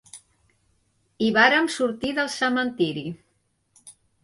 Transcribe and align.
...i 1.25 1.27
vàrem 1.35 1.69
sortir 1.75 2.11
del 2.21 2.33
cementiri. 2.39 3.07